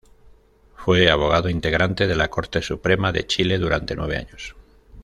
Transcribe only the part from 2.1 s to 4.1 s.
la Corte Suprema de Chile durante